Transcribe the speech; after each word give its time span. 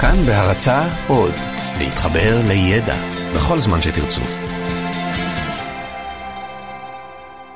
כאן 0.00 0.16
בהרצה 0.26 0.88
עוד, 1.08 1.34
להתחבר 1.78 2.40
לידע 2.48 2.96
בכל 3.34 3.58
זמן 3.58 3.82
שתרצו. 3.82 4.22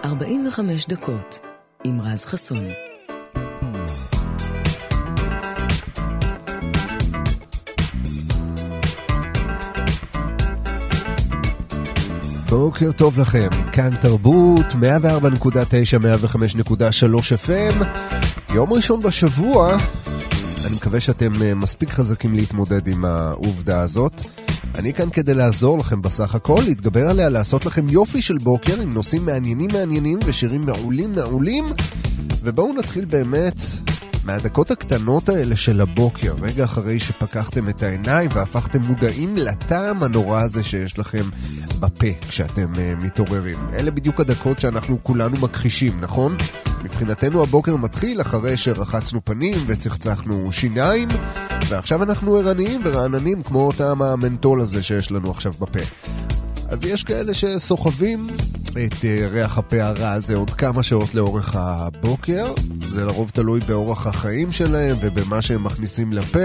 45 0.04 0.86
דקות 0.86 1.38
עם 1.84 2.00
רז 2.00 2.24
חסון. 2.24 2.64
בוקר 12.48 12.92
טוב 12.92 13.18
לכם, 13.18 13.48
כאן 13.72 13.96
תרבות, 14.00 14.66
104.9, 14.66 14.76
105.3 15.98 17.46
FM, 17.46 17.84
יום 18.54 18.72
ראשון 18.72 19.02
בשבוע, 19.02 19.76
מקווה 20.82 21.00
שאתם 21.00 21.42
אה, 21.42 21.54
מספיק 21.54 21.90
חזקים 21.90 22.34
להתמודד 22.34 22.88
עם 22.88 23.04
העובדה 23.04 23.80
הזאת. 23.80 24.12
אני 24.74 24.94
כאן 24.94 25.10
כדי 25.10 25.34
לעזור 25.34 25.78
לכם 25.78 26.02
בסך 26.02 26.34
הכל, 26.34 26.60
להתגבר 26.66 27.10
עליה, 27.10 27.28
לעשות 27.28 27.66
לכם 27.66 27.88
יופי 27.88 28.22
של 28.22 28.38
בוקר 28.38 28.80
עם 28.80 28.94
נושאים 28.94 29.26
מעניינים 29.26 29.70
מעניינים 29.72 30.18
ושירים 30.24 30.66
מעולים 30.66 31.14
מעולים. 31.14 31.64
ובואו 32.42 32.72
נתחיל 32.72 33.04
באמת 33.04 33.54
מהדקות 34.24 34.70
הקטנות 34.70 35.28
האלה 35.28 35.56
של 35.56 35.80
הבוקר, 35.80 36.34
רגע 36.42 36.64
אחרי 36.64 37.00
שפקחתם 37.00 37.68
את 37.68 37.82
העיניים 37.82 38.30
והפכתם 38.34 38.80
מודעים 38.82 39.36
לטעם 39.36 40.02
הנורא 40.02 40.40
הזה 40.40 40.62
שיש 40.62 40.98
לכם 40.98 41.24
בפה 41.80 42.06
כשאתם 42.28 42.72
uh, 42.74 43.04
מתעוררים. 43.04 43.58
אלה 43.72 43.90
בדיוק 43.90 44.20
הדקות 44.20 44.58
שאנחנו 44.58 44.98
כולנו 45.02 45.36
מכחישים, 45.40 46.00
נכון? 46.00 46.36
מבחינתנו 46.84 47.42
הבוקר 47.42 47.76
מתחיל 47.76 48.20
אחרי 48.20 48.56
שרחצנו 48.56 49.24
פנים 49.24 49.58
וצחצחנו 49.66 50.52
שיניים, 50.52 51.08
ועכשיו 51.68 52.02
אנחנו 52.02 52.36
ערניים 52.36 52.80
ורעננים 52.84 53.42
כמו 53.42 53.72
טעם 53.72 54.02
המנטול 54.02 54.60
הזה 54.60 54.82
שיש 54.82 55.12
לנו 55.12 55.30
עכשיו 55.30 55.52
בפה. 55.60 55.80
אז 56.68 56.84
יש 56.84 57.04
כאלה 57.04 57.34
שסוחבים 57.34 58.26
את 58.70 58.92
uh, 58.92 59.32
ריח 59.32 59.58
הפה 59.58 59.82
הרע 59.82 60.10
הזה 60.10 60.36
עוד 60.36 60.50
כמה 60.50 60.82
שעות 60.82 61.14
לאורך 61.14 61.56
הבוקר. 61.56 62.52
זה 62.82 63.04
לרוב 63.04 63.30
תלוי 63.30 63.60
באורח 63.60 64.06
החיים 64.06 64.52
שלהם 64.52 64.96
ובמה 65.00 65.42
שהם 65.42 65.64
מכניסים 65.64 66.12
לפה. 66.12 66.38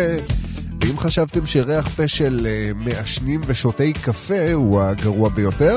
ואם 0.88 0.98
חשבתם 0.98 1.46
שריח 1.46 1.88
פה 1.88 2.08
של 2.08 2.48
uh, 2.48 2.78
מעשנים 2.78 3.42
ושותי 3.46 3.94
קפה 3.94 4.54
הוא 4.54 4.82
הגרוע 4.82 5.30
ביותר, 5.30 5.76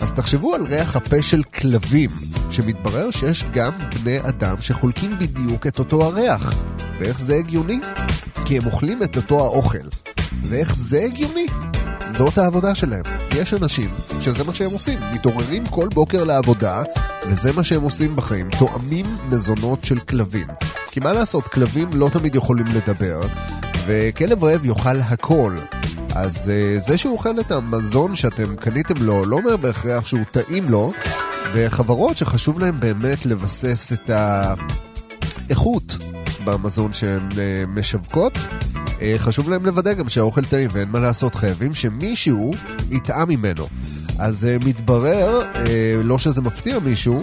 אז 0.00 0.12
תחשבו 0.12 0.54
על 0.54 0.62
ריח 0.62 0.96
הפה 0.96 1.22
של 1.22 1.42
כלבים, 1.42 2.10
שמתברר 2.50 3.10
שיש 3.10 3.44
גם 3.52 3.72
בני 3.94 4.18
אדם 4.20 4.56
שחולקים 4.60 5.18
בדיוק 5.18 5.66
את 5.66 5.78
אותו 5.78 6.04
הריח. 6.04 6.54
ואיך 6.98 7.20
זה 7.20 7.36
הגיוני? 7.36 7.80
כי 8.44 8.58
הם 8.58 8.66
אוכלים 8.66 9.02
את 9.02 9.16
אותו 9.16 9.44
האוכל. 9.44 9.88
ואיך 10.42 10.74
זה 10.74 11.00
הגיוני? 11.04 11.46
זאת 12.10 12.38
העבודה 12.38 12.74
שלהם. 12.74 13.04
יש 13.36 13.54
אנשים 13.54 13.90
שזה 14.20 14.44
מה 14.44 14.54
שהם 14.54 14.70
עושים, 14.70 14.98
מתעוררים 15.14 15.66
כל 15.66 15.88
בוקר 15.94 16.24
לעבודה, 16.24 16.82
וזה 17.28 17.52
מה 17.52 17.64
שהם 17.64 17.82
עושים 17.82 18.16
בחיים, 18.16 18.48
תואמים 18.58 19.06
מזונות 19.28 19.84
של 19.84 19.98
כלבים. 19.98 20.46
כי 20.90 21.00
מה 21.00 21.12
לעשות, 21.12 21.48
כלבים 21.48 21.90
לא 21.92 22.08
תמיד 22.12 22.34
יכולים 22.34 22.66
לדבר, 22.66 23.20
וכלב 23.88 24.44
רעב 24.44 24.64
יאכל 24.64 25.00
הכל. 25.00 25.56
אז 26.14 26.50
uh, 26.50 26.80
זה 26.80 26.96
שהוא 26.96 27.12
אוכל 27.12 27.40
את 27.40 27.50
המזון 27.50 28.14
שאתם 28.14 28.56
קניתם 28.56 29.02
לו, 29.02 29.26
לא 29.26 29.36
אומר 29.36 29.56
בהכרח 29.56 30.06
שהוא 30.06 30.20
טעים 30.30 30.70
לו, 30.70 30.92
וחברות 31.52 32.16
שחשוב 32.16 32.58
להם 32.58 32.80
באמת 32.80 33.26
לבסס 33.26 33.92
את 33.92 34.10
האיכות 35.48 35.96
במזון 36.44 36.92
שהן 36.92 37.28
uh, 37.30 37.34
משווקות, 37.68 38.32
אה, 39.00 39.14
חשוב 39.18 39.50
להם 39.50 39.66
לוודא 39.66 39.92
גם 39.92 40.08
שהאוכל 40.08 40.44
טעים, 40.44 40.70
ואין 40.72 40.88
מה 40.88 41.00
לעשות, 41.00 41.34
חייבים 41.34 41.74
שמישהו 41.74 42.50
יטעם 42.90 43.28
ממנו. 43.28 43.66
אז 44.18 44.48
מתברר, 44.64 45.40
לא 46.04 46.18
שזה 46.18 46.42
מפתיע 46.42 46.78
מישהו, 46.78 47.22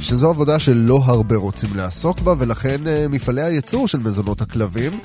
שזו 0.00 0.28
עבודה 0.28 0.58
שלא 0.58 1.02
הרבה 1.04 1.36
רוצים 1.36 1.70
לעסוק 1.76 2.20
בה, 2.20 2.34
ולכן 2.38 2.80
מפעלי 3.10 3.42
הייצור 3.42 3.88
של 3.88 3.98
מזונות 3.98 4.40
הכלבים 4.40 5.00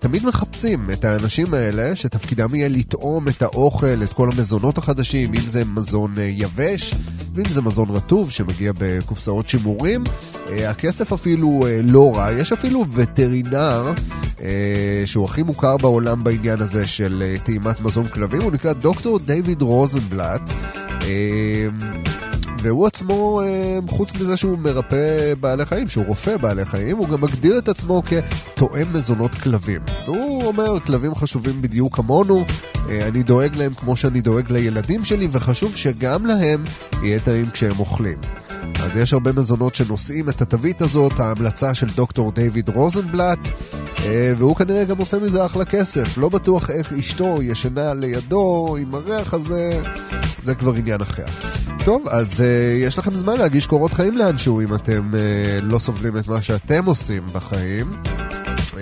תמיד 0.00 0.26
מחפשים 0.26 0.90
את 0.92 1.04
האנשים 1.04 1.54
האלה, 1.54 1.96
שתפקידם 1.96 2.54
יהיה 2.54 2.68
לטעום 2.68 3.28
את 3.28 3.42
האוכל, 3.42 4.02
את 4.02 4.12
כל 4.12 4.30
המזונות 4.32 4.78
החדשים, 4.78 5.34
אם 5.34 5.40
זה 5.40 5.64
מזון 5.64 6.14
uh, 6.14 6.20
יבש, 6.20 6.94
ואם 7.34 7.48
זה 7.48 7.62
מזון 7.62 7.90
רטוב 7.90 8.30
שמגיע 8.30 8.72
בקופסאות 8.78 9.48
שימורים. 9.48 10.04
Uh, 10.04 10.50
הכסף 10.68 11.12
אפילו 11.12 11.66
לא 11.82 12.16
רע, 12.16 12.32
יש 12.32 12.52
אפילו 12.52 12.84
וטרינר 12.94 13.92
שהוא 15.06 15.24
הכי 15.24 15.42
מוכר 15.42 15.76
בעולם 15.76 16.24
בעניין 16.24 16.60
הזה 16.60 16.86
של 16.86 17.36
טעימת 17.44 17.80
מזון 17.80 18.08
כלבים, 18.08 18.42
הוא 18.42 18.52
נקרא 18.52 18.72
דוקטור 18.72 19.18
דיוויד 19.18 19.62
רוזנבלט. 19.62 20.50
והוא 22.62 22.86
עצמו, 22.86 23.40
חוץ 23.88 24.14
מזה 24.14 24.36
שהוא 24.36 24.58
מרפא 24.58 25.34
בעלי 25.40 25.64
חיים, 25.66 25.88
שהוא 25.88 26.04
רופא 26.06 26.36
בעלי 26.36 26.64
חיים, 26.64 26.96
הוא 26.96 27.08
גם 27.08 27.20
מגדיר 27.20 27.58
את 27.58 27.68
עצמו 27.68 28.02
כתואם 28.02 28.92
מזונות 28.92 29.34
כלבים. 29.34 29.80
והוא 30.06 30.44
אומר, 30.44 30.80
כלבים 30.80 31.14
חשובים 31.14 31.62
בדיוק 31.62 31.96
כמונו, 31.96 32.44
אני 32.88 33.22
דואג 33.22 33.56
להם 33.56 33.74
כמו 33.74 33.96
שאני 33.96 34.20
דואג 34.20 34.52
לילדים 34.52 35.04
שלי, 35.04 35.28
וחשוב 35.30 35.76
שגם 35.76 36.26
להם 36.26 36.64
יהיה 37.02 37.20
טעים 37.20 37.50
כשהם 37.50 37.78
אוכלים. 37.78 38.18
אז 38.84 38.96
יש 38.96 39.12
הרבה 39.12 39.32
מזונות 39.32 39.74
שנושאים 39.74 40.28
את 40.28 40.42
התווית 40.42 40.82
הזאת, 40.82 41.20
ההמלצה 41.20 41.74
של 41.74 41.86
דוקטור 41.86 42.32
דיוויד 42.32 42.68
רוזנבלט, 42.68 43.38
והוא 44.38 44.56
כנראה 44.56 44.84
גם 44.84 44.98
עושה 44.98 45.18
מזה 45.18 45.46
אחלה 45.46 45.64
כסף. 45.64 46.18
לא 46.18 46.28
בטוח 46.28 46.70
איך 46.70 46.92
אשתו 46.92 47.42
ישנה 47.42 47.94
לידו 47.94 48.76
עם 48.80 48.94
הריח 48.94 49.34
הזה, 49.34 49.82
זה 50.42 50.54
כבר 50.54 50.74
עניין 50.74 51.00
אחר. 51.00 51.24
טוב, 51.84 52.08
אז 52.08 52.40
uh, 52.40 52.86
יש 52.86 52.98
לכם 52.98 53.14
זמן 53.14 53.36
להגיש 53.36 53.66
קורות 53.66 53.92
חיים 53.92 54.18
לאנשהו 54.18 54.60
אם 54.60 54.74
אתם 54.74 55.10
uh, 55.12 55.64
לא 55.64 55.78
סובלים 55.78 56.16
את 56.16 56.28
מה 56.28 56.42
שאתם 56.42 56.84
עושים 56.84 57.26
בחיים. 57.32 57.86
Uh, 58.56 58.74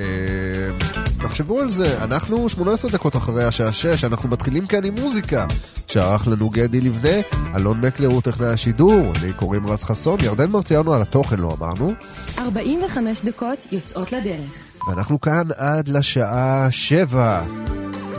תחשבו 1.21 1.61
על 1.61 1.69
זה, 1.71 2.05
אנחנו 2.05 2.49
18 2.49 2.91
דקות 2.91 3.17
אחרי 3.17 3.45
השעה 3.45 3.73
6, 3.73 4.05
אנחנו 4.05 4.29
מתחילים 4.29 4.67
כאן 4.67 4.85
עם 4.85 4.95
מוזיקה. 5.01 5.47
שערך 5.87 6.29
לנו 6.29 6.51
גדי 6.51 6.81
לבנה, 6.81 7.17
אלון 7.57 7.81
מקלר 7.81 8.09
הוא 8.09 8.21
טכנאי 8.21 8.49
השידור, 8.49 9.13
לי 9.23 9.33
קוראים 9.33 9.67
רז 9.67 9.85
חסון, 9.85 10.19
ירדן 10.23 10.51
מרציאנו 10.51 10.95
על 10.95 11.03
התוכן, 11.03 11.39
לא 11.39 11.57
אמרנו. 11.59 11.93
45 12.39 13.23
דקות 13.23 13.59
יוצאות 13.73 14.13
לדרך. 14.13 14.65
ואנחנו 14.89 15.21
כאן 15.21 15.49
עד 15.57 15.89
לשעה 15.89 16.71
7, 16.71 17.43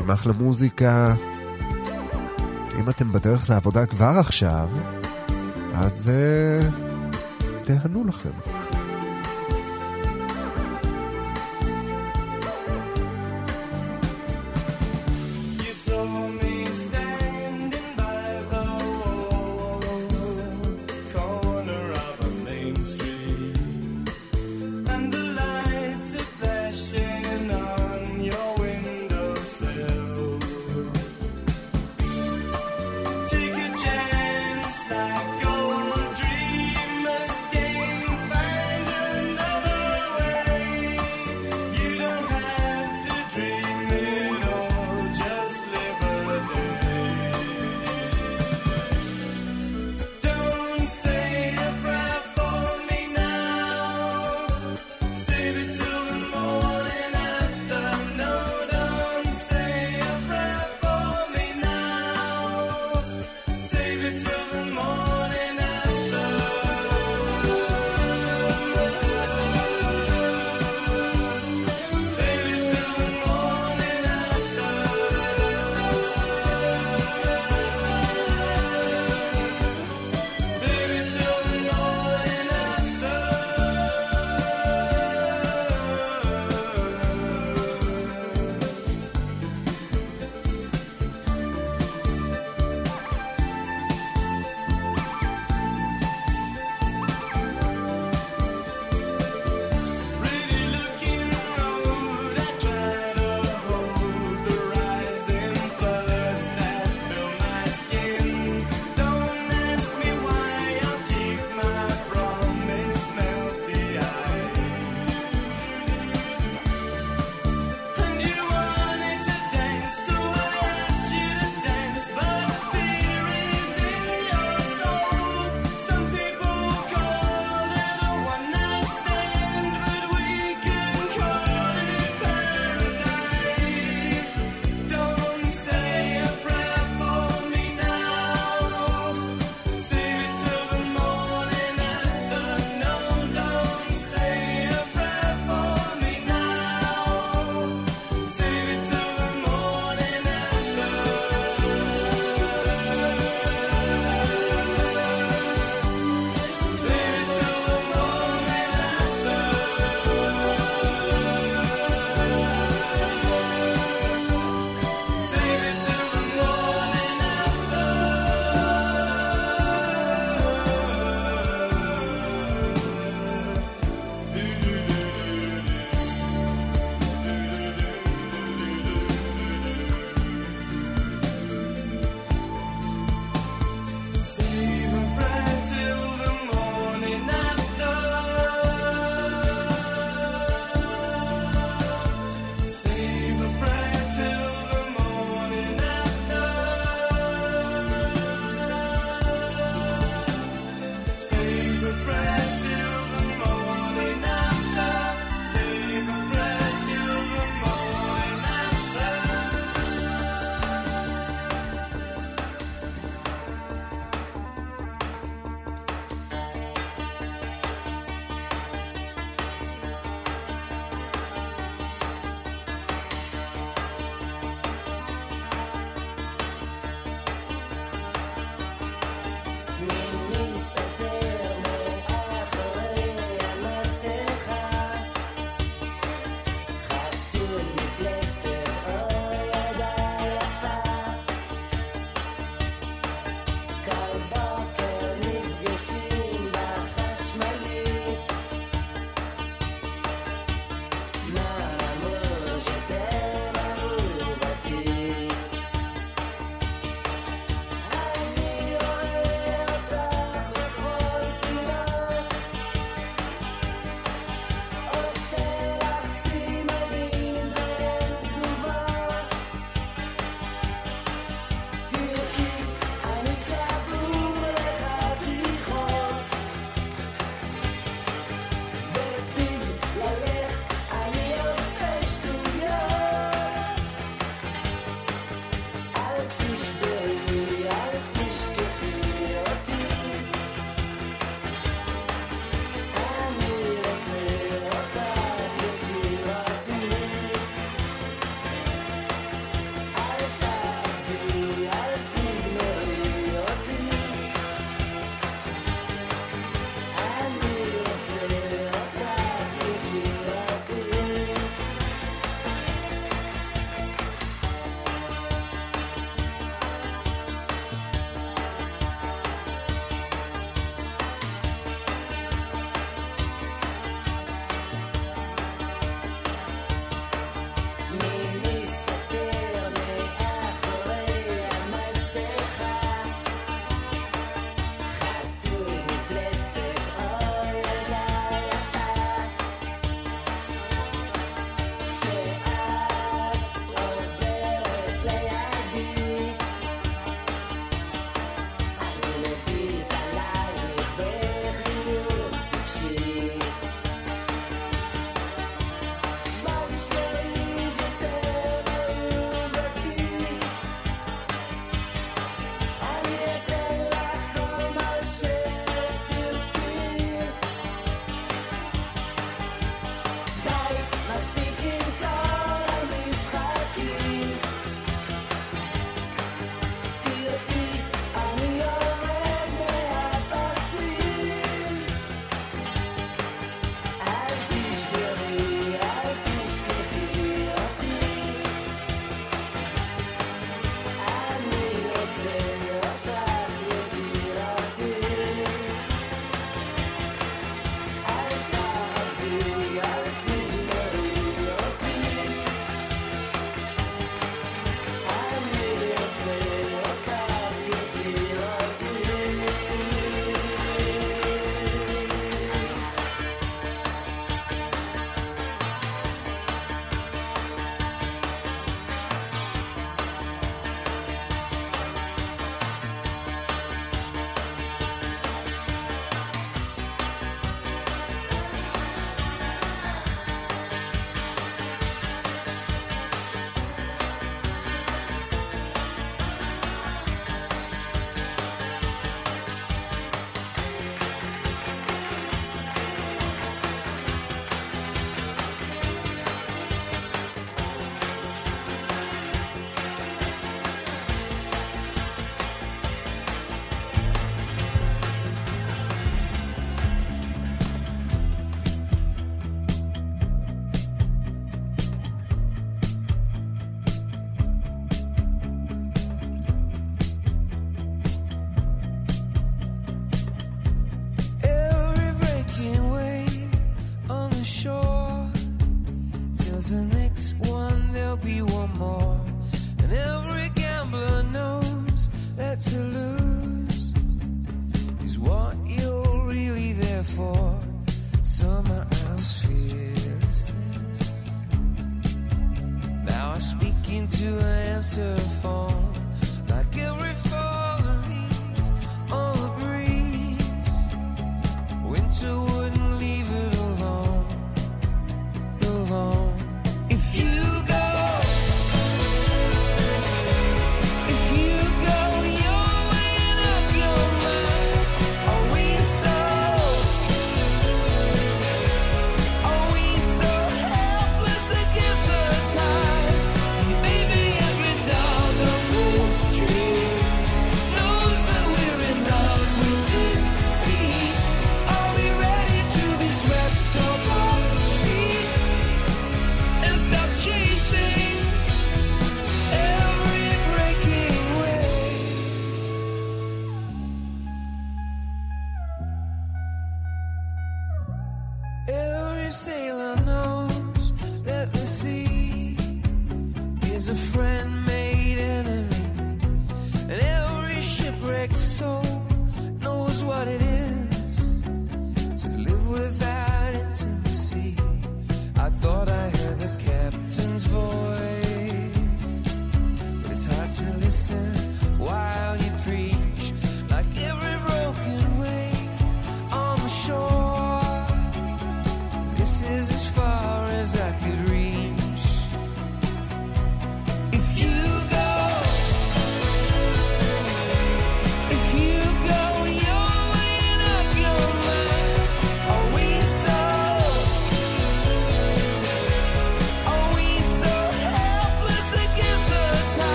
עם 0.00 0.10
אחלה 0.10 0.32
מוזיקה. 0.32 1.14
אם 2.80 2.90
אתם 2.90 3.12
בדרך 3.12 3.50
לעבודה 3.50 3.86
כבר 3.86 4.14
עכשיו, 4.18 4.68
אז 5.74 6.10
uh, 6.10 6.64
תהנו 7.64 8.04
לכם. 8.04 8.30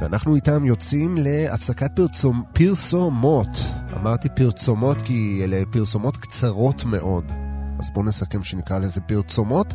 ואנחנו 0.00 0.34
איתם 0.34 0.64
יוצאים 0.64 1.16
להפסקת 1.18 1.90
פרצומ... 1.96 2.42
פרסומות. 2.52 3.58
אמרתי 3.96 4.28
פרצומות 4.36 5.02
כי 5.02 5.40
אלה 5.44 5.62
פרסומות 5.70 6.16
קצרות 6.16 6.84
מאוד. 6.84 7.32
אז 7.78 7.90
בואו 7.90 8.04
נסכם 8.04 8.42
שנקרא 8.42 8.78
לזה 8.78 9.00
פרצומות. 9.00 9.74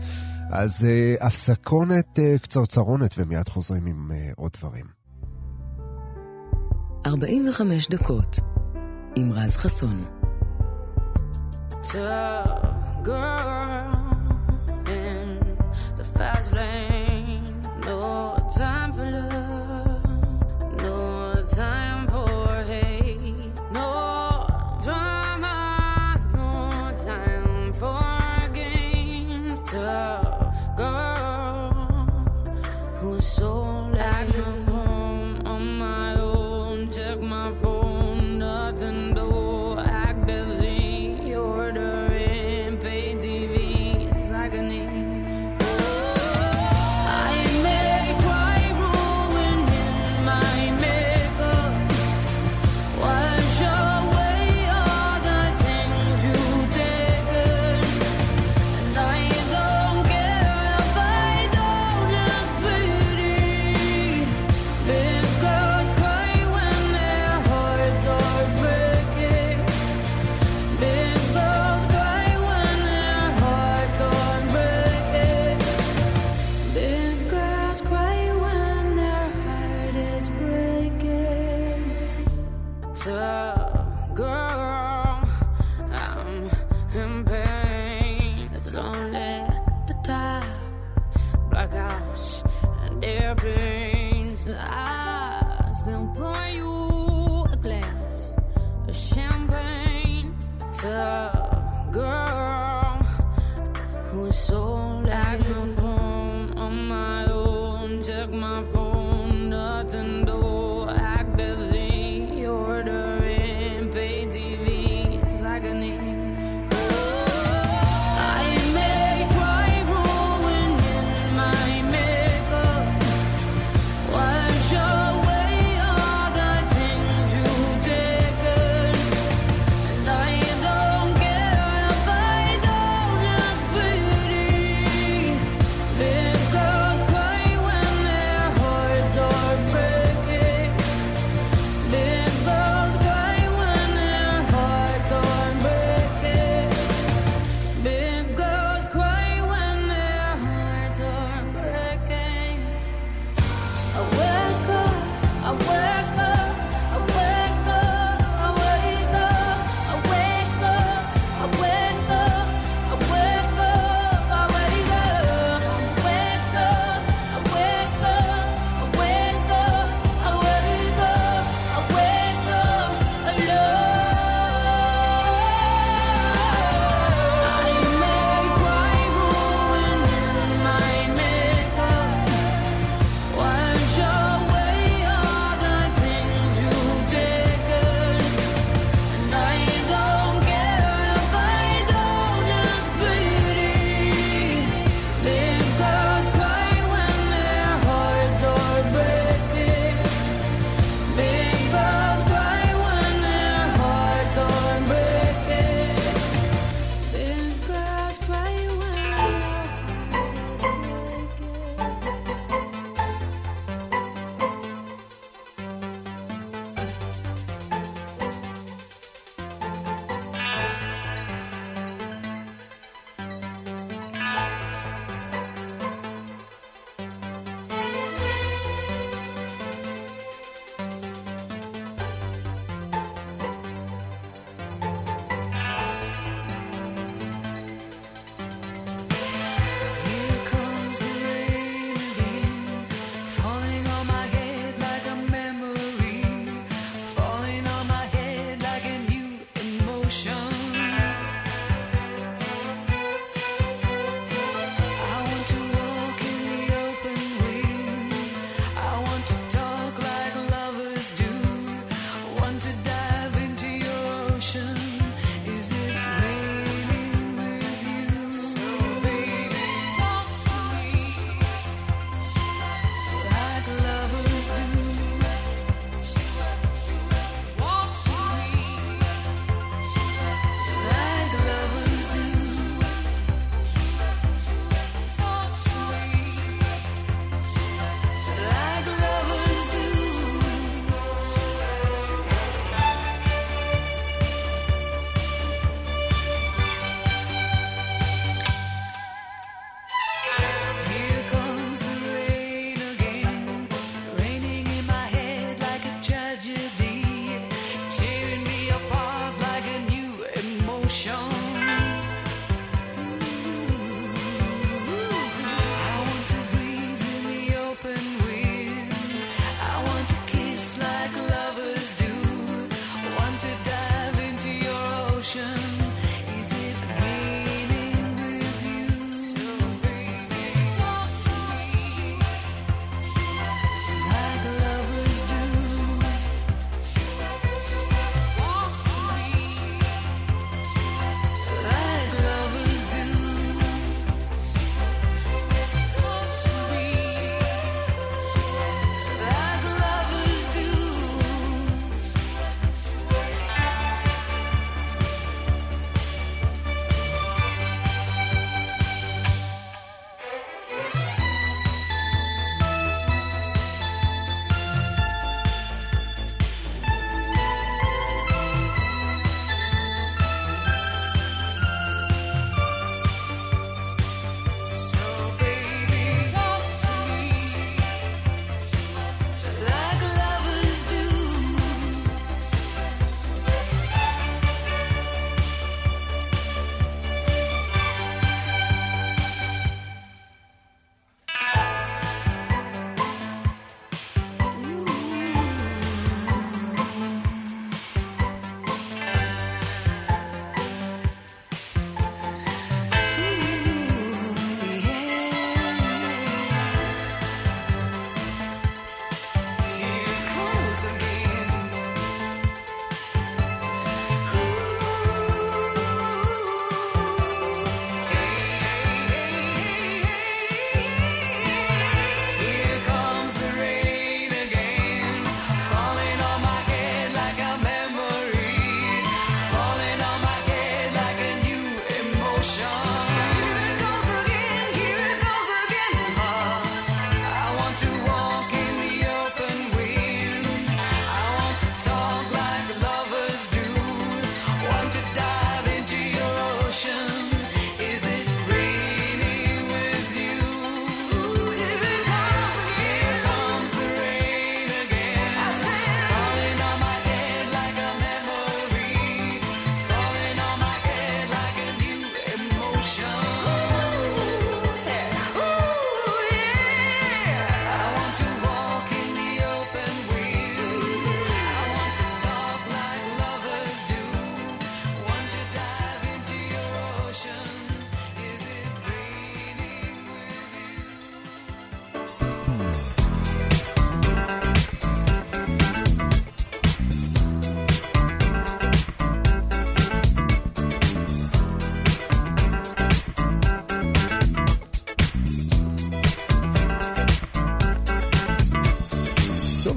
אז 0.52 0.88
uh, 0.88 1.26
הפסקונת 1.26 2.20
uh, 2.20 2.40
קצרצרונת, 2.44 3.16
ומיד 3.18 3.50
חוזרים 3.50 3.86
עם 3.86 4.12
uh, 4.12 4.34
עוד 4.36 4.52
דברים. 4.58 4.86
45 7.06 7.90
דקות 7.90 8.40
עם 9.16 9.32
רז 9.32 9.58
חסון. 9.58 10.06
Girl, 13.04 13.42
in 14.86 15.28
the 15.98 16.06
fast 16.14 16.52
lane. 16.54 16.81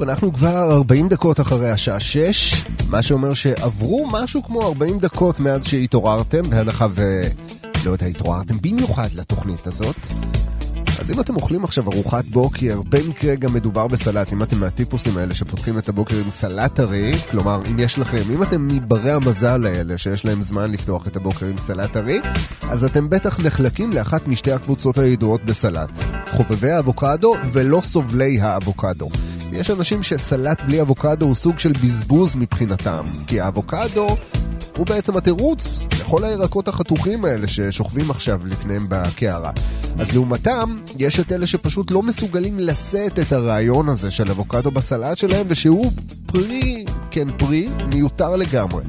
אנחנו 0.05 0.33
כבר 0.33 0.73
40 0.73 1.09
דקות 1.09 1.41
אחרי 1.41 1.71
השעה 1.71 2.01
6, 2.01 2.67
מה 2.89 3.03
שאומר 3.03 3.35
שעברו 3.35 4.09
משהו 4.13 4.43
כמו 4.43 4.63
40 4.63 4.99
דקות 4.99 5.41
מאז 5.41 5.65
שהתעוררתם, 5.65 6.43
בהנחה 6.51 6.87
ו... 6.91 7.23
לא 7.87 7.91
יודע, 7.91 8.07
התעוררתם 8.07 8.55
במיוחד 8.63 9.09
לתוכנית 9.15 9.67
הזאת. 9.67 9.97
אז 11.01 11.13
אם 11.13 11.21
אתם 11.21 11.37
אוכלים 11.37 11.65
עכשיו 11.65 11.93
ארוחת 11.93 12.25
בוקר, 12.25 12.81
במקרה 12.89 13.35
גם 13.35 13.55
מדובר 13.55 13.87
בסלט, 13.87 14.33
אם 14.33 14.43
אתם 14.43 14.61
מהטיפוסים 14.61 15.17
האלה 15.17 15.35
שפותחים 15.35 15.79
את 15.79 15.89
הבוקר 15.89 16.17
עם 16.17 16.31
סלט 16.31 16.75
טרי, 16.75 17.19
כלומר, 17.31 17.63
אם 17.71 17.79
יש 17.79 17.99
לכם, 17.99 18.23
אם 18.35 18.43
אתם 18.43 18.69
מברי 18.69 19.11
המזל 19.11 19.67
האלה 19.67 19.99
שיש 19.99 20.25
להם 20.25 20.43
זמן 20.43 20.71
לפתוח 20.71 21.09
את 21.09 21.17
הבוקר 21.17 21.47
עם 21.47 21.59
סלט 21.59 21.93
טרי, 21.93 22.21
אז 22.71 22.85
אתם 22.85 23.11
בטח 23.11 23.41
נחלקים 23.41 23.93
לאחת 23.93 24.29
משתי 24.29 24.53
הקבוצות 24.53 24.99
הידועות 24.99 25.45
בסלט. 25.45 25.91
חובבי 26.31 26.71
האבוקדו 26.71 27.35
ולא 27.53 27.81
סובלי 27.81 28.41
האבוקדו. 28.41 29.09
יש 29.55 29.71
אנשים 29.71 30.03
שסלט 30.03 30.61
בלי 30.61 30.81
אבוקדו 30.81 31.27
הוא 31.27 31.35
סוג 31.35 31.59
של 31.59 31.73
בזבוז 31.73 32.37
מבחינתם, 32.37 33.05
כי 33.27 33.41
האבוקדו 33.41 34.17
הוא 34.77 34.87
בעצם 34.87 35.17
התירוץ 35.17 35.87
לכל 36.01 36.25
הירקות 36.25 36.69
החתוכים 36.69 37.25
האלה 37.25 37.49
ששוכבים 37.49 38.11
עכשיו 38.11 38.41
לפניהם 38.45 38.87
בקערה. 38.89 39.51
אז 39.99 40.13
לעומתם, 40.13 40.79
יש 40.99 41.21
את 41.21 41.33
אלה 41.33 41.47
שפשוט 41.47 41.91
לא 41.91 42.03
מסוגלים 42.03 42.59
לשאת 42.59 43.19
את 43.19 43.33
הרעיון 43.33 43.89
הזה 43.89 44.11
של 44.11 44.31
אבוקדו 44.31 44.71
בסלט 44.71 45.17
שלהם, 45.17 45.47
ושהוא 45.49 45.93
פרי, 46.27 46.85
כן 47.11 47.29
פרי, 47.39 47.69
מיותר 47.95 48.37
לגמרי. 48.37 48.85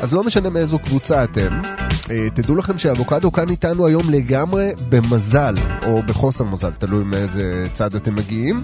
אז 0.00 0.12
לא 0.12 0.24
משנה 0.24 0.50
מאיזו 0.50 0.78
קבוצה 0.78 1.24
אתם, 1.24 1.62
אה, 2.10 2.26
תדעו 2.34 2.56
לכם 2.56 2.78
שאבוקדו 2.78 3.32
כאן 3.32 3.48
איתנו 3.48 3.86
היום 3.86 4.10
לגמרי 4.10 4.70
במזל, 4.88 5.54
או 5.86 6.02
בחוסר 6.02 6.44
מזל, 6.44 6.70
תלוי 6.70 7.04
מאיזה 7.04 7.66
צד 7.72 7.94
אתם 7.94 8.14
מגיעים. 8.14 8.62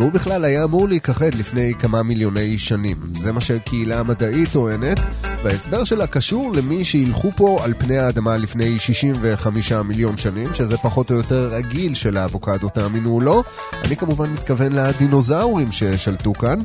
והוא 0.00 0.12
בכלל 0.12 0.44
היה 0.44 0.64
אמור 0.64 0.88
להיכחד 0.88 1.34
לפני 1.34 1.72
כמה 1.78 2.02
מיליוני 2.02 2.58
שנים. 2.58 2.96
זה 3.20 3.32
מה 3.32 3.40
שהקהילה 3.40 4.00
המדעית 4.00 4.48
טוענת, 4.52 4.98
וההסבר 5.44 5.84
שלה 5.84 6.06
קשור 6.06 6.52
למי 6.52 6.84
שהילכו 6.84 7.30
פה 7.36 7.60
על 7.64 7.74
פני 7.78 7.98
האדמה 7.98 8.36
לפני 8.36 8.78
65 8.78 9.72
מיליון 9.72 10.16
שנים, 10.16 10.54
שזה 10.54 10.76
פחות 10.76 11.10
או 11.10 11.16
יותר 11.16 11.54
הגיל 11.54 11.94
של 11.94 12.16
האבוקדו, 12.16 12.68
תאמינו 12.68 13.14
או 13.14 13.20
לא. 13.20 13.42
אני 13.84 13.96
כמובן 13.96 14.32
מתכוון 14.32 14.72
לדינוזאורים 14.72 15.72
ששלטו 15.72 16.34
כאן. 16.34 16.62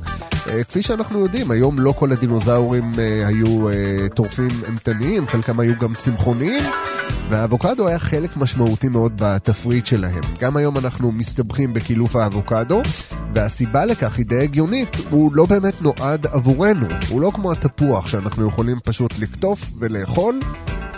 אה, 0.48 0.64
כפי 0.64 0.82
שאנחנו 0.82 1.20
יודעים, 1.20 1.52
היום 1.52 1.80
לא 1.80 1.92
כל 1.92 2.12
הדינוזאורים 2.12 3.00
אה, 3.00 3.28
היו 3.28 3.70
אה, 3.70 3.74
טורפים 4.16 4.50
אימתניים, 4.68 5.28
חלקם 5.28 5.60
היו 5.60 5.74
גם 5.80 5.94
צמחוניים. 5.96 6.64
והאבוקדו 7.30 7.88
היה 7.88 8.00
חלק 8.00 8.38
משמעותי 8.38 8.90
מאוד 8.90 9.14
בתפריט 9.16 9.86
שלהם. 9.86 10.22
גם 10.40 10.58
היום 10.58 10.78
אנחנו 10.78 11.12
מסתבכים 11.12 11.74
בקילוף 11.74 12.16
האבוקדו, 12.16 12.82
והסיבה 13.34 13.86
לכך 13.86 14.18
היא 14.18 14.26
די 14.26 14.44
הגיונית, 14.44 14.90
הוא 15.10 15.32
לא 15.34 15.46
באמת 15.46 15.82
נועד 15.82 16.28
עבורנו. 16.28 16.88
הוא 17.10 17.22
לא 17.22 17.32
כמו 17.36 17.52
התפוח 17.52 18.08
שאנחנו 18.08 18.48
יכולים 18.48 18.65
פשוט 18.84 19.20
לקטוף 19.20 19.60
ולאכול. 19.80 20.40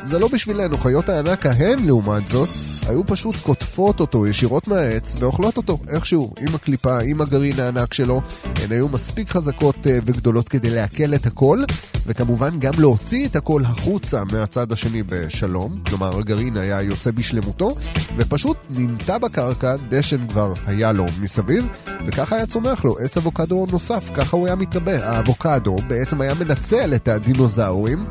זה 0.05 0.19
לא 0.19 0.27
בשבילנו, 0.27 0.77
חיות 0.77 1.09
הענק 1.09 1.45
ההן 1.45 1.85
לעומת 1.85 2.27
זאת, 2.27 2.49
היו 2.87 3.05
פשוט 3.05 3.35
קוטפות 3.35 3.99
אותו 3.99 4.27
ישירות 4.27 4.67
מהעץ 4.67 5.15
ואוכלות 5.19 5.57
אותו 5.57 5.77
איכשהו, 5.87 6.33
עם 6.39 6.55
הקליפה, 6.55 6.99
עם 6.99 7.21
הגרעין 7.21 7.59
הענק 7.59 7.93
שלו. 7.93 8.21
הן 8.55 8.71
היו 8.71 8.87
מספיק 8.89 9.29
חזקות 9.29 9.87
אה, 9.87 9.99
וגדולות 10.05 10.49
כדי 10.49 10.69
לעכל 10.69 11.13
את 11.15 11.25
הכל, 11.25 11.63
וכמובן 12.05 12.59
גם 12.59 12.73
להוציא 12.77 13.27
את 13.27 13.35
הכל 13.35 13.61
החוצה 13.65 14.23
מהצד 14.31 14.71
השני 14.71 15.03
בשלום. 15.03 15.79
כלומר, 15.89 16.17
הגרעין 16.17 16.57
היה 16.57 16.81
יוצא 16.81 17.11
בשלמותו, 17.11 17.75
ופשוט 18.17 18.57
נמטה 18.69 19.19
בקרקע, 19.19 19.75
דשן 19.89 20.27
כבר 20.27 20.53
היה 20.65 20.91
לו 20.91 21.05
מסביב, 21.19 21.67
וככה 22.05 22.35
היה 22.35 22.45
צומח 22.45 22.85
לו 22.85 22.99
עץ 22.99 23.17
אבוקדו 23.17 23.65
נוסף, 23.71 24.11
ככה 24.15 24.37
הוא 24.37 24.45
היה 24.45 24.55
מתרבה. 24.55 25.09
האבוקדו 25.09 25.75
בעצם 25.87 26.21
היה 26.21 26.33
מנצל 26.33 26.93
את 26.95 27.07
הדינוזאורים. 27.07 28.05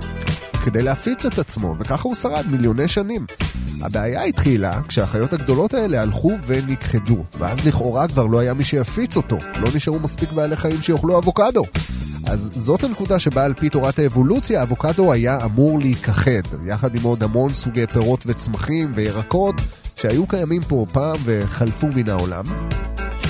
כדי 0.66 0.82
להפיץ 0.82 1.26
את 1.26 1.38
עצמו, 1.38 1.74
וככה 1.78 2.08
הוא 2.08 2.14
שרד 2.14 2.44
מיליוני 2.50 2.88
שנים. 2.88 3.26
הבעיה 3.82 4.22
התחילה 4.22 4.80
כשהחיות 4.88 5.32
הגדולות 5.32 5.74
האלה 5.74 6.02
הלכו 6.02 6.32
ונכחדו, 6.46 7.24
ואז 7.38 7.66
לכאורה 7.66 8.08
כבר 8.08 8.26
לא 8.26 8.38
היה 8.38 8.54
מי 8.54 8.64
שיפיץ 8.64 9.16
אותו, 9.16 9.38
לא 9.56 9.68
נשארו 9.74 9.98
מספיק 9.98 10.32
בעלי 10.32 10.56
חיים 10.56 10.82
שיאכלו 10.82 11.18
אבוקדו. 11.18 11.62
אז 12.26 12.50
זאת 12.54 12.84
הנקודה 12.84 13.18
שבה 13.18 13.44
על 13.44 13.54
פי 13.54 13.68
תורת 13.68 13.98
האבולוציה, 13.98 14.60
האבוקדו 14.60 15.12
היה 15.12 15.44
אמור 15.44 15.78
להיכחד, 15.78 16.64
יחד 16.64 16.94
עם 16.94 17.02
עוד 17.02 17.22
המון 17.22 17.54
סוגי 17.54 17.86
פירות 17.86 18.24
וצמחים 18.26 18.92
וירקות 18.94 19.54
שהיו 19.96 20.26
קיימים 20.26 20.62
פה 20.62 20.86
פעם 20.92 21.16
וחלפו 21.24 21.86
מן 21.86 22.08
העולם. 22.08 22.44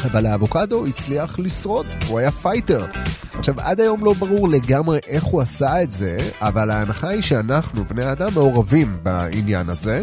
אבל 0.04 0.26
האבוקדו 0.26 0.86
הצליח 0.86 1.38
לשרוד, 1.38 1.86
הוא 2.08 2.18
היה 2.18 2.30
פייטר. 2.30 2.86
עכשיו, 3.38 3.54
עד 3.58 3.80
היום 3.80 4.04
לא 4.04 4.12
ברור 4.12 4.48
לגמרי 4.48 4.98
איך 5.06 5.24
הוא 5.24 5.40
עשה 5.40 5.82
את 5.82 5.92
זה, 5.92 6.18
אבל 6.40 6.70
ההנחה 6.70 7.08
היא 7.08 7.22
שאנחנו, 7.22 7.84
בני 7.84 8.04
האדם, 8.04 8.34
מעורבים 8.34 8.96
בעניין 9.02 9.68
הזה. 9.68 10.02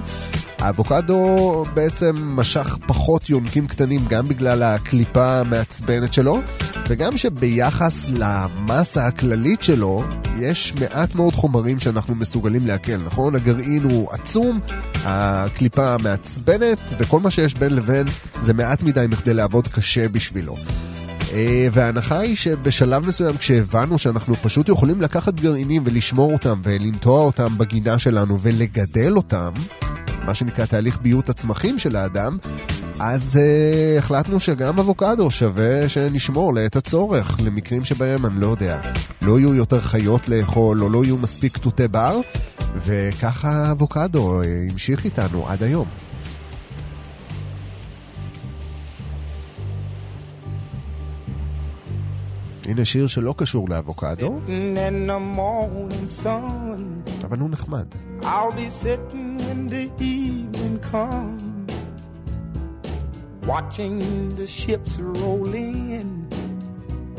האבוקדו 0.59 1.63
בעצם 1.73 2.15
משך 2.15 2.77
פחות 2.87 3.29
יונקים 3.29 3.67
קטנים 3.67 4.01
גם 4.09 4.27
בגלל 4.27 4.63
הקליפה 4.63 5.39
המעצבנת 5.39 6.13
שלו, 6.13 6.41
וגם 6.87 7.17
שביחס 7.17 8.05
למסה 8.09 9.07
הכללית 9.07 9.63
שלו, 9.63 10.03
יש 10.39 10.73
מעט 10.79 11.15
מאוד 11.15 11.33
חומרים 11.33 11.79
שאנחנו 11.79 12.15
מסוגלים 12.15 12.67
לעכל, 12.67 12.97
נכון? 12.97 13.35
הגרעין 13.35 13.83
הוא 13.83 14.11
עצום, 14.11 14.59
הקליפה 15.05 15.95
מעצבנת, 16.03 16.79
וכל 16.97 17.19
מה 17.19 17.31
שיש 17.31 17.53
בין 17.53 17.75
לבין 17.75 18.07
זה 18.41 18.53
מעט 18.53 18.83
מדי 18.83 19.05
מכדי 19.09 19.33
לעבוד 19.33 19.67
קשה 19.67 20.07
בשבילו. 20.07 20.55
אה, 21.33 21.67
וההנחה 21.71 22.19
היא 22.19 22.35
שבשלב 22.35 23.07
מסוים 23.07 23.37
כשהבנו 23.37 23.97
שאנחנו 23.97 24.35
פשוט 24.35 24.69
יכולים 24.69 25.01
לקחת 25.01 25.33
גרעינים 25.33 25.83
ולשמור 25.85 26.33
אותם 26.33 26.61
ולנטוע 26.63 27.19
אותם 27.19 27.57
בגינה 27.57 27.99
שלנו 27.99 28.39
ולגדל 28.41 29.17
אותם, 29.17 29.51
מה 30.25 30.35
שנקרא 30.35 30.65
תהליך 30.65 31.01
ביות 31.01 31.29
הצמחים 31.29 31.79
של 31.79 31.95
האדם, 31.95 32.37
אז 32.99 33.39
uh, 33.39 33.99
החלטנו 33.99 34.39
שגם 34.39 34.79
אבוקדו 34.79 35.31
שווה 35.31 35.89
שנשמור 35.89 36.53
לעת 36.53 36.75
הצורך, 36.75 37.39
למקרים 37.43 37.83
שבהם, 37.83 38.25
אני 38.25 38.41
לא 38.41 38.47
יודע, 38.47 38.81
לא 39.21 39.39
יהיו 39.39 39.55
יותר 39.55 39.81
חיות 39.81 40.29
לאכול 40.29 40.83
או 40.83 40.89
לא 40.89 41.03
יהיו 41.03 41.17
מספיק 41.17 41.57
תותי 41.57 41.87
בר, 41.87 42.19
וככה 42.85 43.71
אבוקדו 43.71 44.41
uh, 44.41 44.45
המשיך 44.71 45.05
איתנו 45.05 45.49
עד 45.49 45.63
היום. 45.63 46.12
הנה 52.64 52.84
שיר 52.84 53.06
שלא 53.06 53.34
קשור 53.36 53.68
לאבוקדו, 53.68 54.38
Sitting 54.46 54.76
in 54.76 55.08
the 55.08 55.36
morning 55.38 56.24
sun, 56.24 57.10
אבל 57.24 57.38
הוא 57.38 57.50
נחמד. 57.50 57.86
I'll 58.22 58.52
be 58.52 58.68
sitting 58.68 59.38
when 59.38 59.68
the 59.68 59.90
evening 60.00 60.78
comes, 60.92 61.72
watching 63.46 63.98
the 64.36 64.46
ships 64.46 64.92
roll 65.00 65.54
in, 65.54 66.08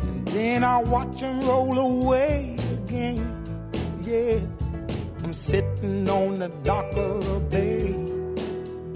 and 0.07 0.27
then 0.35 0.63
I'll 0.63 0.89
watch 0.95 1.21
them 1.21 1.39
roll 1.51 1.77
away 1.91 2.55
again. 2.77 3.27
Yeah, 4.09 4.39
I'm 5.23 5.33
sitting 5.33 6.07
on 6.19 6.31
the 6.43 6.49
dock 6.69 6.89
of 7.07 7.25
the 7.27 7.39
bay, 7.53 7.95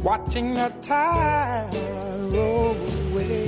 watching 0.09 0.47
the 0.59 0.69
tide 0.81 1.69
roll 2.35 2.77
away. 2.97 3.47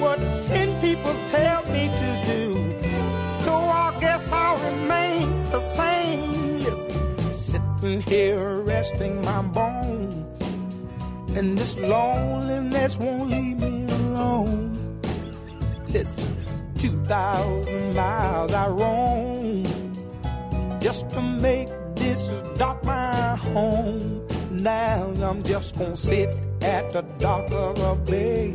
what 0.00 0.18
ten 0.42 0.80
people 0.80 1.14
tell 1.30 1.64
me 1.66 1.88
to 1.88 2.22
do. 2.24 2.46
So 3.26 3.54
I 3.54 3.96
guess 4.00 4.30
I'll 4.30 4.58
remain 4.70 5.44
the 5.44 5.60
same. 5.60 6.58
Yes, 6.58 6.86
sitting 7.34 8.00
here 8.02 8.60
resting 8.60 9.20
my 9.22 9.42
bones. 9.42 10.40
And 11.36 11.56
this 11.56 11.76
loneliness 11.76 12.96
won't 12.98 13.30
leave 13.30 13.60
me 13.60 13.84
alone. 13.84 14.72
Listen, 15.88 16.36
2,000 16.78 17.94
miles 17.94 18.52
I 18.52 18.68
roam 18.68 19.64
just 20.80 21.10
to 21.10 21.20
make 21.20 21.68
this 21.94 22.28
dock 22.56 22.82
my 22.84 23.36
home. 23.36 24.26
Now 24.50 25.12
I'm 25.22 25.42
just 25.42 25.76
gonna 25.78 25.96
sit 25.96 26.34
at 26.62 26.90
the 26.90 27.02
dock 27.18 27.50
of 27.50 27.78
a 27.78 27.94
bay 27.94 28.54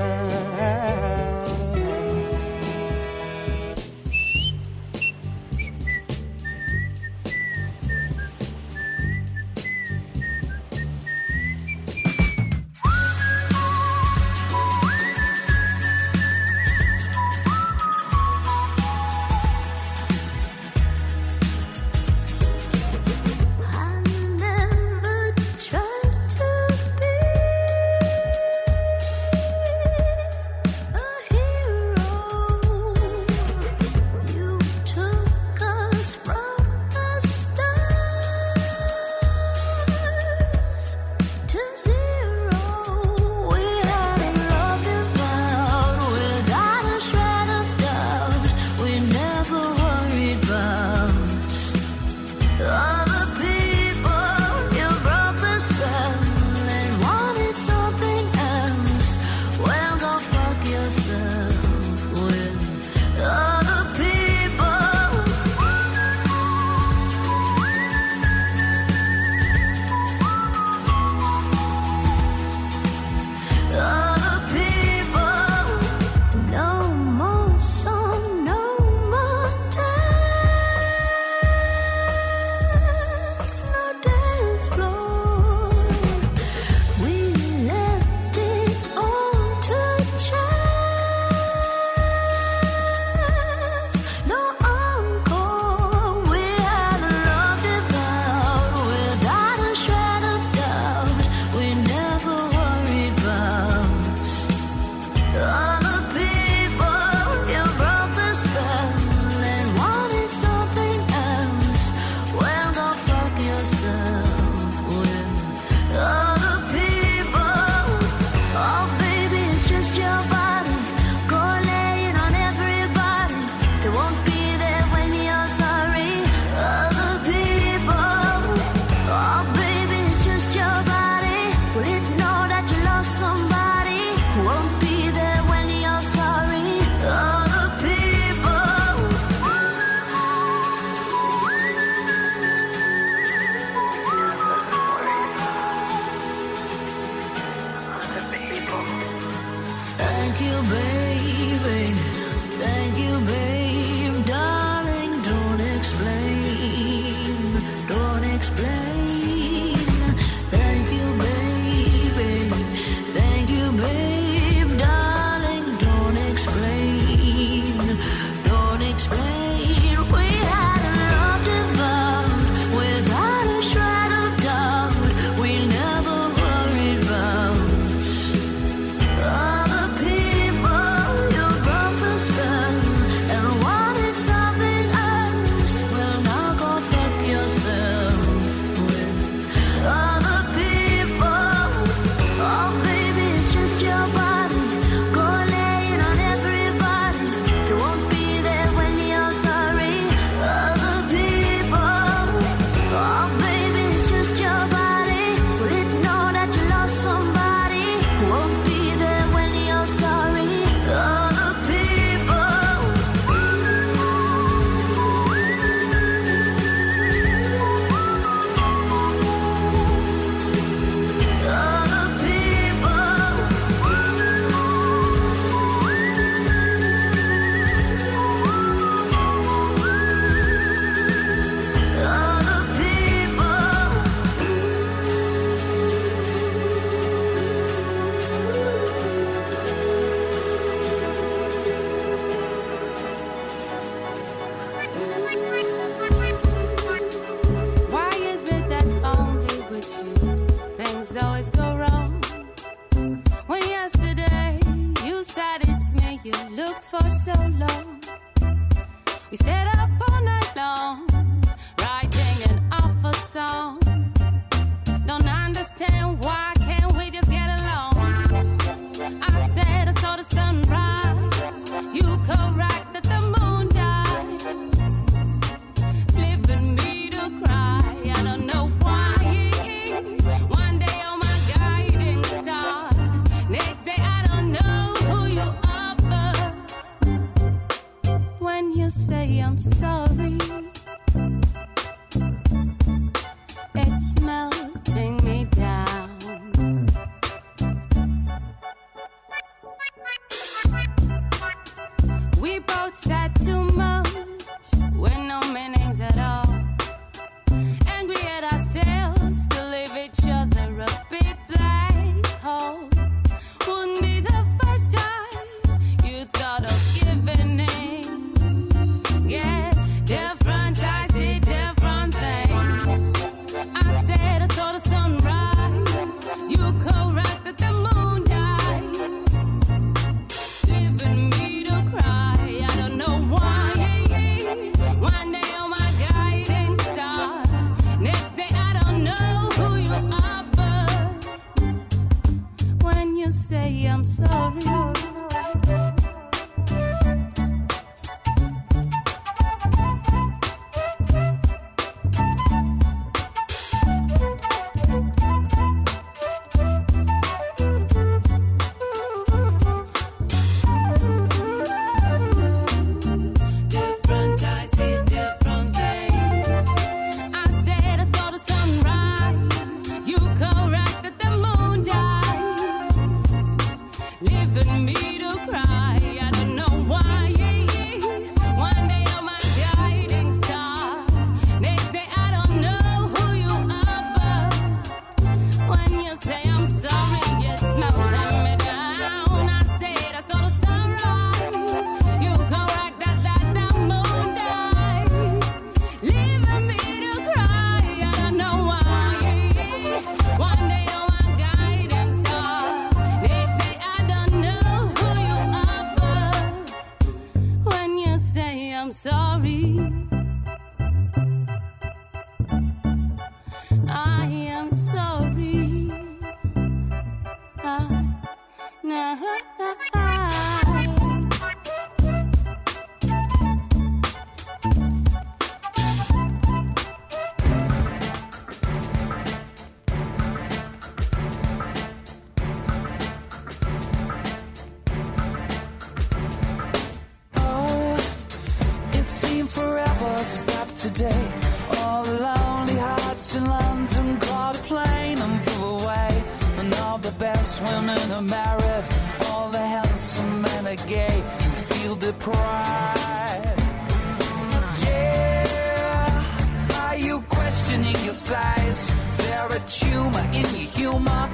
your? 458.13 458.89
Is 459.09 459.17
there 459.17 459.47
a 459.47 459.59
tumor 459.69 460.25
in 460.33 460.45
your 460.55 460.69
humor? 460.77 461.29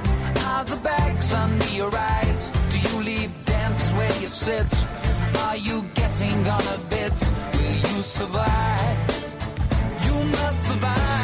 Are 0.46 0.64
the 0.64 0.76
bags 0.76 1.32
under 1.32 1.68
your 1.70 1.94
eyes? 1.94 2.52
Do 2.70 2.78
you 2.78 3.02
leave 3.02 3.44
dance 3.44 3.90
where 3.92 4.12
you 4.20 4.28
sit? 4.28 4.72
Are 5.44 5.56
you 5.56 5.82
getting 5.94 6.46
on 6.46 6.62
a 6.62 6.78
bit? 6.88 7.16
Will 7.54 7.94
you 7.94 8.02
survive? 8.02 8.98
You 10.04 10.14
must 10.30 10.66
survive. 10.68 11.17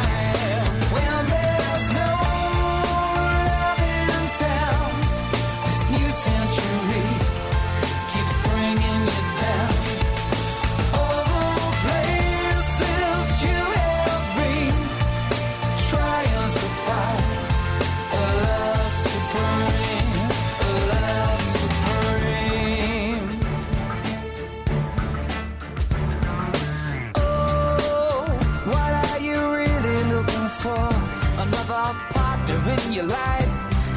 your 32.95 33.07
life 33.07 33.51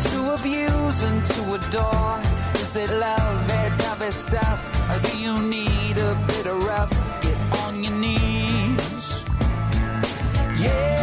to 0.10 0.34
abuse 0.34 1.04
and 1.04 1.24
to 1.24 1.42
adore? 1.54 2.20
Is 2.56 2.76
it 2.76 2.90
love, 2.90 3.48
It's 3.48 3.78
type 3.78 4.02
stuff? 4.12 4.60
Or 4.90 5.00
do 5.08 5.18
you 5.20 5.38
need 5.48 5.98
a 5.98 6.16
bit 6.28 6.48
of 6.48 6.64
rough? 6.64 6.92
Get 7.22 7.38
on 7.64 7.84
your 7.84 7.94
knees. 7.94 9.24
Yeah. 10.60 10.97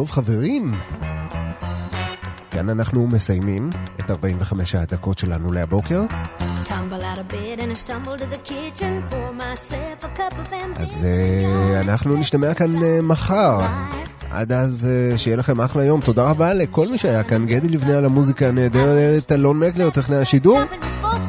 Ambient. 0.00 0.74
אז 10.76 11.06
אה, 11.06 11.80
אנחנו 11.80 12.16
נשתמע 12.16 12.54
כאן 12.54 12.82
אה, 12.84 12.98
מחר. 13.02 13.58
עד 14.30 14.52
אז 14.52 14.88
אה, 14.90 15.18
שיהיה 15.18 15.36
לכם 15.36 15.60
אחלה 15.60 15.84
יום. 15.84 16.00
תודה 16.00 16.30
רבה 16.30 16.54
לכל 16.54 16.88
מי 16.88 16.98
שהיה 16.98 17.22
כאן. 17.22 17.46
גדי 17.46 17.68
לבנה 17.68 17.98
על 17.98 18.04
המוזיקה 18.04 18.48
הנהדרת, 18.48 19.32
אלון 19.32 19.58
מקלר, 19.58 19.90
טכנאי 19.90 20.18
השידור. 20.18 20.60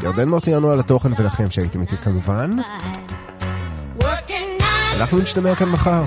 ירדן 0.04 0.30
מרציאנו 0.30 0.72
על 0.72 0.80
התוכן 0.80 1.10
ולכם 1.18 1.50
שהייתם 1.50 1.82
איתי 1.82 1.98
כמובן. 1.98 2.56
אנחנו 4.98 5.20
נשתמע 5.20 5.56
כאן 5.56 5.70
מחר. 5.70 6.04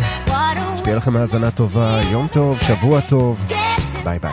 שתהיה 0.85 0.97
לכם 0.97 1.17
האזנה 1.17 1.51
טובה, 1.51 2.01
יום 2.13 2.27
טוב, 2.27 2.59
שבוע 2.61 3.01
טוב. 3.01 3.47
ביי 4.05 4.19
ביי. 4.19 4.33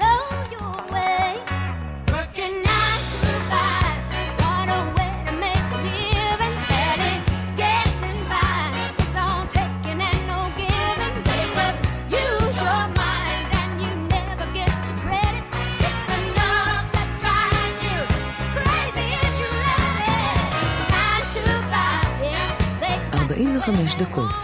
45 23.71 23.95
דקות. 23.95 24.40